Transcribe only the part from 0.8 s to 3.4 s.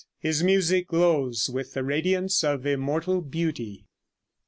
glows with the radiance of immortal